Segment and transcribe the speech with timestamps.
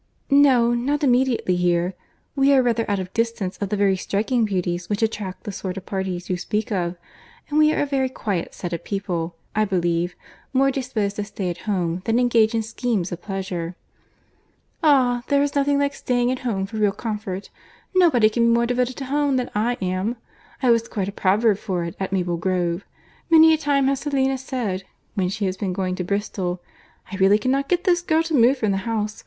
[0.31, 1.93] "No; not immediately here.
[2.35, 5.77] We are rather out of distance of the very striking beauties which attract the sort
[5.77, 6.95] of parties you speak of;
[7.49, 10.15] and we are a very quiet set of people, I believe;
[10.53, 13.75] more disposed to stay at home than engage in schemes of pleasure."
[14.81, 15.23] "Ah!
[15.27, 17.51] there is nothing like staying at home for real comfort.
[17.95, 20.15] Nobody can be more devoted to home than I am.
[20.63, 22.85] I was quite a proverb for it at Maple Grove.
[23.29, 24.83] Many a time has Selina said,
[25.13, 26.59] when she has been going to Bristol,
[27.11, 29.19] 'I really cannot get this girl to move from the house.